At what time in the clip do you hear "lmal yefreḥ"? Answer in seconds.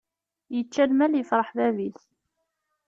0.89-1.49